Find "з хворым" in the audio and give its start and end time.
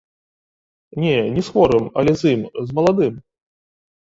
1.49-1.85